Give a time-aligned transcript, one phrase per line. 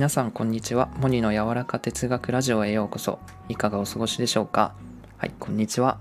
[0.00, 0.88] 皆さんこんにちは。
[0.96, 3.18] モニの柔らか哲学ラジオへようこそ。
[3.50, 4.72] いかがお過ごしでしょうか？
[5.18, 5.98] はいこんにちは。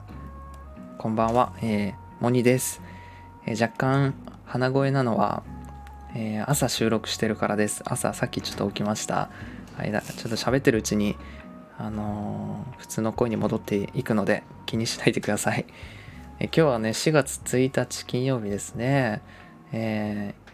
[0.97, 2.81] こんばんは、えー、モニです、
[3.45, 4.13] えー、若干
[4.45, 5.43] 鼻声なのは、
[6.15, 7.83] えー、朝収録してるからです。
[7.85, 9.29] 朝さっきちょっと起きました。
[9.75, 11.17] はいだちょっと喋ってるうちに
[11.77, 15.65] あのー、普通の声に戻っていくので気にしないでください、
[16.39, 19.21] え今日はね4月1日金曜日ですね。
[19.73, 20.48] えー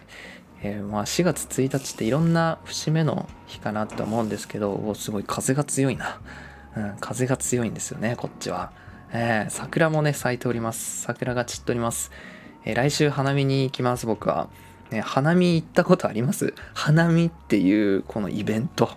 [0.68, 6.20] えー、まあ4月1日っていろんな節目の日かなと思うんですけどすごい風が強いな、
[6.76, 8.72] うん、風が強いんですよねこっちは、
[9.12, 11.02] えー、桜もね咲いております。
[11.04, 12.09] 桜が散っております、
[12.64, 14.50] えー、来週花見に行きます僕は、
[14.90, 16.56] ね、花見行ったことあります？
[16.73, 18.90] 花見っていうこのイベント。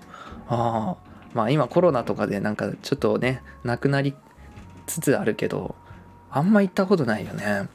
[0.49, 0.97] あ
[1.35, 4.15] まあ今コロナとかでなんかちょっとねなくなり
[4.87, 5.75] つつあるけど
[6.31, 7.69] あんま行ったことないよね。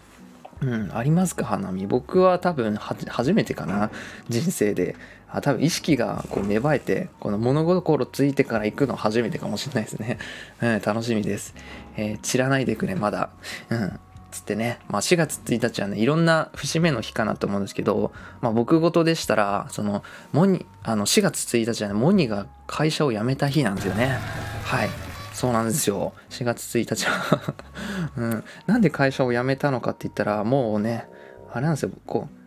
[0.62, 1.88] うん、ありますか花見？
[1.88, 3.92] 僕は多分初めてかな
[4.30, 4.95] 人生で。
[5.34, 10.20] あ多分意識がこう芽生えてこの物心ついてから行くの初めてかもしれないですね、
[10.62, 11.56] うん、楽しみです、
[11.98, 13.30] えー、散らないでくれまだ。
[13.70, 14.00] うん。
[14.30, 24.17] つってね、まあ、4月1日はねいろんな節目の日かなと思うんですけど、まあ、僕事でしたらそのモニあの4月1日はねモニが会社を辞めた日なんですよね。
[24.64, 25.12] はい。
[25.34, 26.14] そうなんですよ。
[26.30, 27.56] 4月1日は。
[28.16, 31.08] うん、なんで会社を辞めたのかって言ったらもうね
[31.52, 31.92] あれなんですよ。
[32.06, 32.44] こう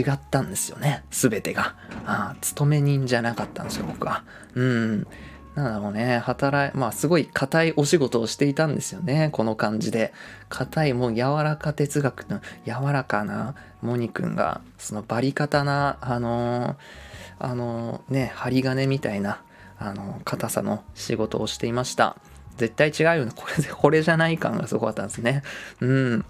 [0.00, 1.04] 違ったんですよね。
[1.10, 1.74] 全てが。
[2.06, 4.22] ああ勤め人じゃなかったんですよ僕は。
[4.54, 5.06] うん。
[5.56, 6.18] なんだろうね。
[6.18, 9.30] 働いまあすごい硬いお仕事をしていたんですよね。
[9.32, 10.14] この感じで。
[10.48, 19.42] 硬いもう柔らか哲学の柔らかなモニ君がそのバリカタなあのー、あのー、ね針金みたいな
[19.88, 22.16] あの硬さの仕事をしていました。
[22.56, 23.32] 絶対違うよね。
[23.34, 25.42] これ これじゃない感がすごかったんですね。
[25.80, 26.24] うん。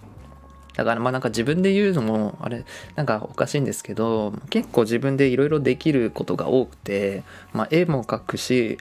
[0.75, 2.64] だからまあなんか自分で言うのもあれ
[2.97, 8.78] なんかおかしいんですけど結構自分でいろいろできることが多くて、まあ、絵も描くし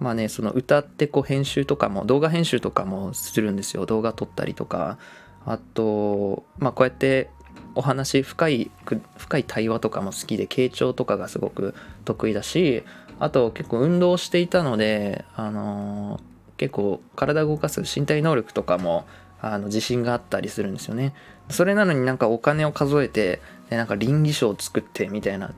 [0.00, 3.84] まあねその歌ってこう編集とかも動画編集とかもするんですよ。
[3.84, 4.98] 動画撮ったりとか。
[5.44, 7.30] あとまあこうやって
[7.76, 8.70] お話深い
[9.16, 11.74] 深い対話とかも好きで傾聴とかがすごく
[12.04, 12.82] 得意だし
[13.18, 16.20] あと結構運動していたので、あのー、
[16.58, 19.06] 結構体を動かす身体能力とかも
[19.40, 21.14] あの自信があったりするんですよね。
[21.50, 23.40] それなのになんかお金を数えて
[23.70, 25.50] でなんか倫理賞を作ってみたいな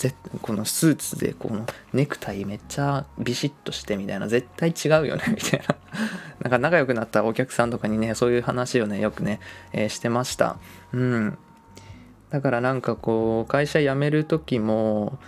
[0.43, 5.77] このスーツでこのネクタイめっちゃビシッとしてみたいな絶対違うよね みたいな。
[6.41, 9.41] なんか仲良くなったお客さんとかにねそういう話をねよくね、
[9.73, 10.57] えー、してました。
[10.93, 11.39] うん。
[12.31, 15.19] だからなんかこう会社辞める時も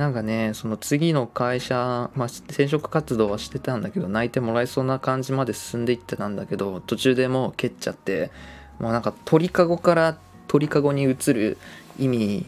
[0.00, 8.30] なんかねその次の会社、まあ、転職活動はしてたんだけど泣いてもらえそうな感じまで進んでいってたんだけど途中でもう蹴っちゃって
[8.78, 10.16] もうなんか鳥かごから
[10.48, 11.58] 鳥かごに移る
[11.98, 12.46] 意味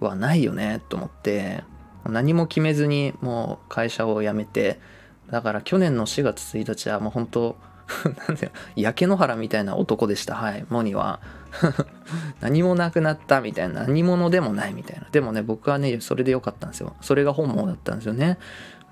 [0.00, 1.64] はないよねと思って
[2.04, 4.78] 何も決めずにもう会社を辞めて
[5.30, 7.56] だから去年の4月1日はもう本当
[8.28, 8.52] なんだよ。
[8.76, 10.34] 焼け野原みたいな男でした。
[10.34, 10.64] はい。
[10.68, 11.20] モニは。
[12.40, 13.82] 何もなくなったみたいな。
[13.82, 15.06] 何者でもないみたいな。
[15.10, 16.94] でもね僕はねそれでよかったんですよ。
[17.00, 18.38] それが本望だったんですよね。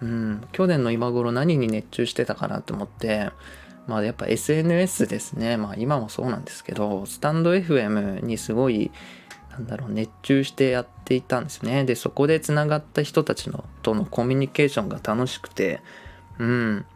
[0.02, 0.42] うん。
[0.52, 3.30] 去年の今頃何に熱中してたかなと思って。
[3.86, 5.56] まあやっぱ SNS ですね。
[5.56, 8.90] まあ今もそうなんですけどスタンド FM にすごい
[9.50, 11.84] なんだろう熱中してやっていたんですね。
[11.84, 15.80] でそこでつながった人たちのとのコミュニケーションが楽しくて。
[16.38, 16.86] うん。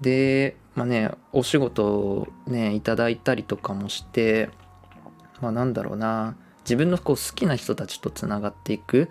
[0.00, 4.50] でまあねお仕事をねいただいたりとかもして
[5.40, 6.36] まあなんだろうな。
[6.64, 9.10] 自分のこう好きな人たちとつながっていく、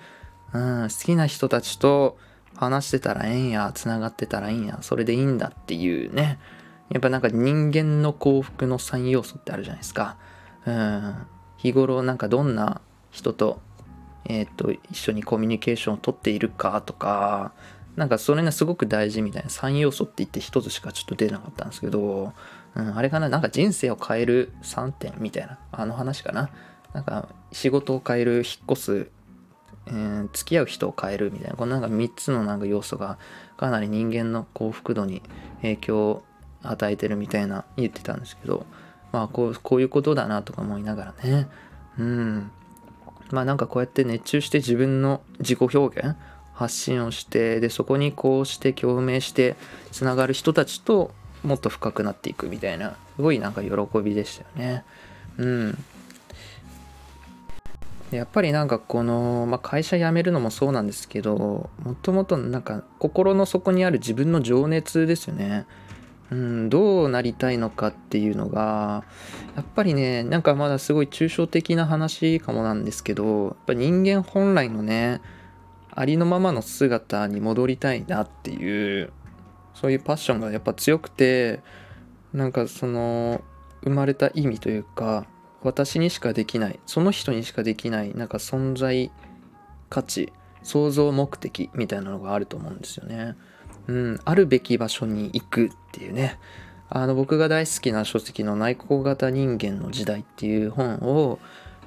[0.54, 2.18] うん、好きな人たちと
[2.56, 6.40] 話してたらええんやつながってたらいいんやそれでいいんだっていうね。
[6.90, 10.18] やっぱなんか人間の幸福の3要素ってあるじゃないですか、
[10.66, 11.16] うん、
[11.56, 13.62] 日頃なんかどんな人と
[14.26, 17.54] えっ、と一緒にコミュニケーションをとっているかとか
[17.96, 22.34] なんかそれがすごく大事みたいな3要素って言って1つしかちょっと出なかったんですけど、
[22.76, 23.28] うん、あれかな？
[23.30, 26.50] なんか人生を変える3点みたいなあの話かな？
[26.94, 29.10] なんか仕事を変える引っ越す、
[29.88, 33.18] えー、付き合う人を変えるみたいなこのなんか3つのなんか要素が
[33.58, 35.22] かなり人間の幸福度に
[35.62, 36.24] 影響を
[36.64, 38.66] 与えてるみたいな言ってたんですけど
[39.12, 41.48] まあこうこういうことだなとか思いながらね。
[41.98, 42.52] うん。
[43.32, 46.16] まあなんかこうやって熱中して自分の自己表現
[46.62, 49.56] 発信をしてでそこにこうして共鳴して
[49.92, 51.12] つながる人たちと
[51.44, 53.72] もっと深くなっていくみたいなすごいなんか喜
[54.04, 54.84] びでしたよね。
[55.38, 55.84] うん。
[58.12, 65.66] やっぱりなんかこの、まあ、会社辞めるのもそうなんですけどもともとなんか心の底にある自分の情熱ですよね。
[66.30, 69.04] うん、どうなりたいのかっていうのが
[69.56, 75.22] やっぱりねなんかまだすごい抽象的な話かもなんですけどやっぱ人間本来のね
[75.94, 79.12] ありのままの姿に戻りたいなっていう
[79.74, 81.62] そういうパッションがやっぱ強くて
[82.34, 83.42] なんかその
[83.84, 85.26] 生まれた意味というか
[85.64, 89.12] 私にしかできないその人にしかできないなんか存在
[89.90, 90.32] 価値
[90.64, 93.36] 創造目的みたいなのがあると思うんですよね。
[93.88, 96.38] うん、あるべき場所に行くっていうね
[96.88, 101.40] あの僕が大好きな書籍の内向型人間の時代っていう本を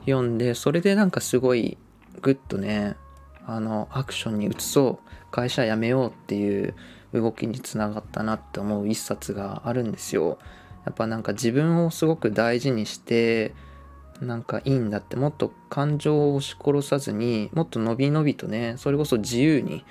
[0.07, 1.79] 読んでそれでなんかすごい
[2.21, 2.97] グッとね
[3.47, 6.75] あのアクションに移そう会社辞めようっていう
[7.13, 10.39] 動きにつながったなって思う一冊があるんですよ。
[10.85, 13.55] やっぱなんか自分をすごく大事にして
[14.21, 19.85] なんかいいんだってもっと感情を押し殺さずにもっと伸び伸びとねそれこそ自由に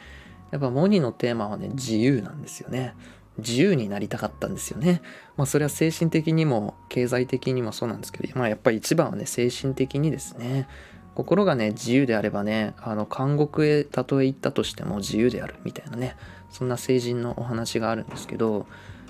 [0.52, 2.94] やっぱモニのテーマはね自由なんですよね。
[3.40, 5.02] 自由になりたかったんですよね。
[5.36, 10.68] まあそれは精神的にも経済的にもそうなんですけどまあやっぱり一番はね精神的にですね。
[11.16, 16.16] 心がね自由であればねあの監獄へたとえ行ったとしても自由であるみたいなね
[16.50, 18.66] そんな成人のお話があるんですけど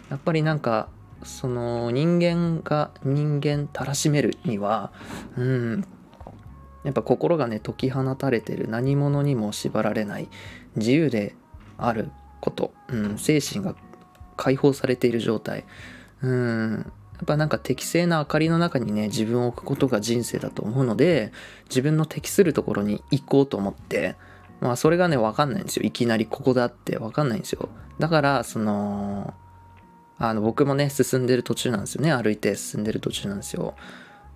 [0.10, 0.90] やっぱりなんか
[1.24, 4.92] その人間が人間たらしめるには
[5.38, 5.86] うん
[6.84, 10.28] やっぱ心がね解き放たれてる何者にも縛られない
[10.76, 11.36] 自由で
[11.78, 12.12] ある
[12.42, 13.76] こと、うん、精神が
[14.36, 15.64] 解放されている状態
[16.22, 16.92] うん
[17.24, 21.31] っぱなんか適正な明かりの中にね自分を置くことが人生だと思うので
[21.70, 24.16] 自分の適するところに行こうと思って
[24.62, 25.84] まあそれがね分かんないんですよ。
[25.84, 27.70] いきなりここだって分かんないんですよ。
[28.00, 29.34] だからその
[30.18, 32.14] あの僕もね進んでる途中なんですよね。
[32.14, 33.76] 歩いて進んでる途中なんですよ。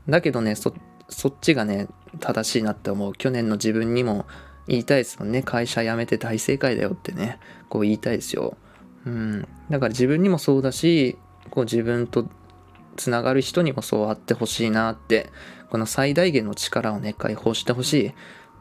[0.09, 1.87] だけどねそっちがね
[2.19, 3.13] 正しいなって思う。
[3.13, 4.25] 去年の自分にも
[4.67, 5.43] 言いたいですもんね。
[5.43, 7.39] 会社辞めて大正解だよってね。
[7.69, 8.57] こう言いたいですよ。
[9.05, 9.47] うん。
[9.69, 11.17] だから自分にもそうだし
[11.49, 12.27] こう自分と
[12.97, 15.29] つながる人にもそうあってほしいなって
[15.69, 18.11] この最大限の力をね解放してほしい。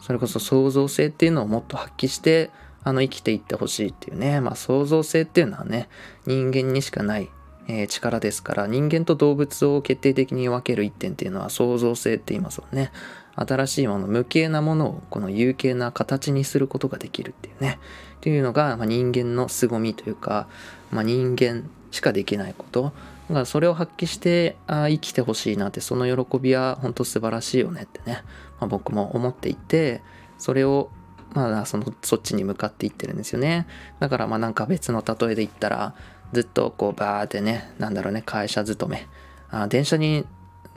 [0.01, 2.51] それこそ創造性っていうのをもっと発揮して
[2.85, 5.89] あの生きていってほしいっていうね、まあ、創造性っていうのはね
[6.27, 7.29] 人間にしかない、
[7.67, 12.93] えー、力ですから人間と動物を決定的に分ける一点っていうのは創造性って言いますもんね。
[13.39, 17.79] 新しいもの無形なものをこの有形な形にすることができるっていうね。
[18.17, 20.49] っていうのが、まあ、人間の凄みというか、
[20.91, 22.93] まあ、人間しかできないこと。
[23.29, 28.23] だからそれを発揮してあ生きてほしいなってその喜びは本当素晴らしいよねってね、
[28.61, 30.03] まあ、僕も思っていて
[30.39, 30.91] それを
[31.33, 33.67] まあそのそっちに向かっていってるんですよね。
[33.99, 35.95] だからまあなんか別の例えで言ったら
[36.33, 39.07] ずっとこうバーってねなんだろうね会社勤め。
[39.51, 40.25] あ電車に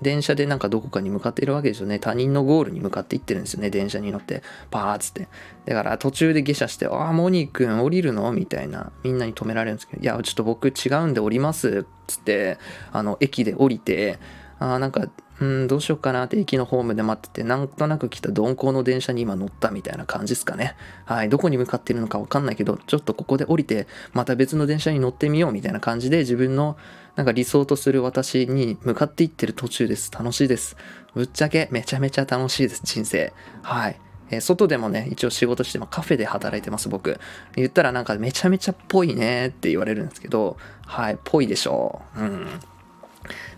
[0.02, 2.00] 電車でなんかどこかに向かっているわけですよね。
[2.00, 3.70] 他人のゴールに向かっていってるんですよね。
[3.70, 4.44] 電車に乗って。
[4.72, 5.28] パーッつって。
[5.66, 8.92] だから途中で下車して「ああモニー君降りるの?」みたいな。
[9.04, 12.58] みんなに止められるんですけど「いやちょっと僕違うんで降ります」つって
[12.92, 14.20] あの駅で降りて
[14.60, 15.08] ああなんか
[15.40, 20.76] うん、どうしようかなって駅のホームで待ってて、なんとなく来た鈍行の電車に今乗ったみたいな感じですかね。
[21.06, 26.78] はい、どこに向かってるのかわかんないけど、ちょっとここで降りて、また別の電車に乗ってみようみたいな感じで、自分の
[27.16, 30.12] なんか理想とする私に向かっていってる途中です。
[30.12, 30.76] 楽しいです。
[31.16, 33.34] ぶっちゃけめちゃめちゃ楽しいです、人生。
[33.62, 34.00] はい。
[34.32, 37.20] え、外でもね、一応仕事してもカフェで働いてます、僕。
[37.56, 42.20] 言ったらなんかめちゃめちゃっぽいねって言われるんですけど、はい、ぽいでしょう。
[42.20, 42.48] うん。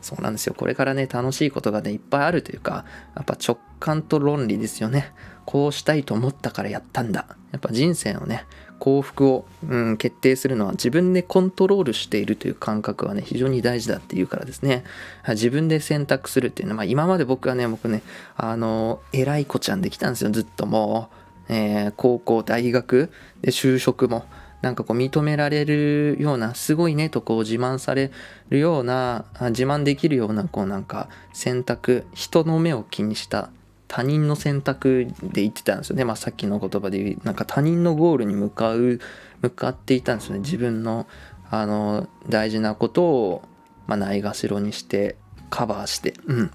[0.01, 0.53] そうなんですよ。
[0.55, 2.85] これからね、楽しいことがね、いっぱいあるというか、
[3.15, 5.13] やっぱ直感と論理ですよね。
[5.45, 7.25] こうしたいと思ったからやったんだ。
[7.51, 8.45] やっぱ人生のね、
[8.79, 14.83] 幸福を、うん、決定するのは自分でコントロールしているという感覚はね、非常に大事だっていうからですね。
[15.27, 18.01] 自分で選択するっていうのは、まあ今まで僕はね、僕ね、
[18.35, 21.09] あの、偉い子ちゃんできたんですよ、ずっとも
[21.49, 21.53] う。
[21.53, 23.11] えー、高校、大学、
[23.41, 24.25] で、就職も。
[24.61, 28.11] なんかこう認められるようなすごいねとこう自慢され
[28.49, 33.49] るような自慢できるようなこうなんか選択人の目を気にした
[33.87, 38.99] 他人の選択で言ってたんですよね、まあ、さっきの言葉で言うなんか他人のゴールに向かう
[39.41, 40.39] 向かっていたんですよね。
[40.39, 41.07] 自分の
[41.49, 43.43] あの大事なことを、
[43.87, 45.17] まあ、ないがしろにして
[45.49, 46.13] カバーして。
[46.25, 46.51] うん。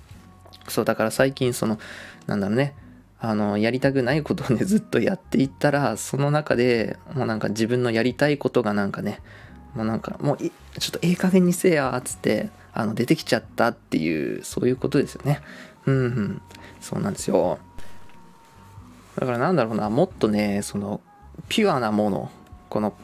[0.68, 1.78] そうだから最近その
[2.26, 2.74] なんだろうね。
[3.18, 9.20] あのやりたくないことをねずっとやっていったらその中でもうなんか自分のやりたいことがなんかね
[9.74, 10.50] もうなんかもうちょ
[10.88, 15.40] っとええ加減にせえやっつってあの出てきちゃったっていうそういうことですよね。
[15.86, 16.42] うん、うん、
[16.80, 17.58] そうなんですよ。
[19.18, 21.00] だからなんだろうなもっとねその
[21.48, 22.30] ピュアなもの
[22.68, 22.94] この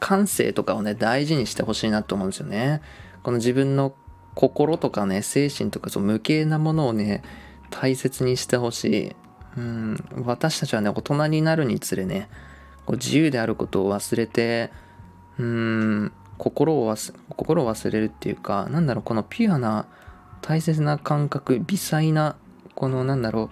[0.00, 2.82] 感性とかをね大事にしてほしいなと思うんですよね。
[3.22, 3.94] この自分の
[4.34, 7.22] 心とかね精神とかそう無形なものをね
[7.70, 9.16] 大切にしてほしい。
[9.58, 12.28] うん、私たちはね大人になるにつれね
[12.86, 14.70] こう自由であることを忘れて
[15.38, 19.86] うん心を忘心を忘れるっていうかなんだろうこのピュアな
[20.40, 22.36] 大切な感覚微細な
[22.76, 23.50] このなんだろ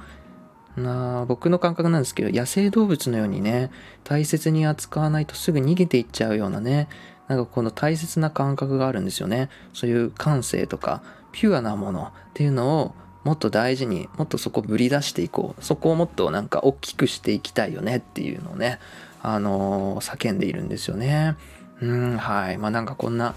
[0.76, 3.72] うな僕の感覚なんですけど野生動物のようにね
[4.04, 6.88] 大切に扱わないとすぐ逃げていっちゃうようなね
[7.26, 9.50] なんかこの大切な感覚があるんですよね。
[9.72, 12.94] そういう感性とかピュアなものっていうのを
[13.26, 15.64] もっと大事にもっとそこぶり出していこう。
[15.64, 17.96] そこをもっとなんか大きくしていきたいよね。
[17.96, 18.78] っていうのをね
[19.20, 21.34] あのー、叫んでいるんですよね。
[21.80, 22.58] うんはい。
[22.58, 23.34] まあなんかこんな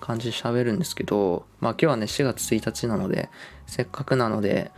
[0.00, 3.30] 感じで喋るんですけどまあ今日はね4月1日なので
[3.68, 4.72] せっかくなので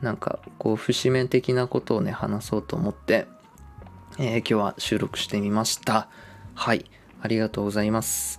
[0.00, 3.26] なんかこう節目的なことをね話そうと思って、
[4.20, 6.06] えー、今日は収録してみました。
[6.54, 6.84] はい。
[7.20, 8.38] ありがとうございます。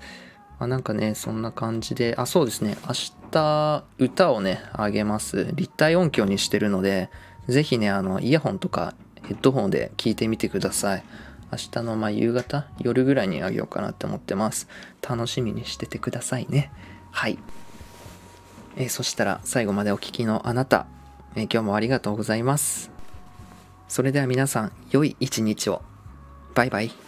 [0.59, 2.93] あ、なんかねそんな感じであそうですね明
[3.31, 7.09] 日歌をねあげます立体音響にしてるので
[7.47, 8.93] 是非ねあのイヤホンとか
[9.23, 11.03] ヘッドホンで聞いてみてください
[11.51, 14.67] 明日のま夕方夜ぐらいにあげようかなって思ってます
[15.07, 16.71] 楽しみにしててくださいね
[17.11, 17.37] はい
[18.77, 20.87] えー、そしたら最後までお聴きのあなた
[21.35, 22.91] え今日もありがとうございます。
[23.87, 25.81] それでは皆さん、良い一日を。
[26.53, 27.04] バイバイ。